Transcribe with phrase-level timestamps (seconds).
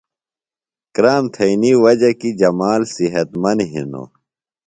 [0.95, 4.09] کرام تھئینی وجہ کیۡ جمال صحت مند ہِنوۡ۔